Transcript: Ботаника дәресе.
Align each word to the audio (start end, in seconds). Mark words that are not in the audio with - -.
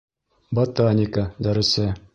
Ботаника 0.59 1.27
дәресе. 1.49 1.91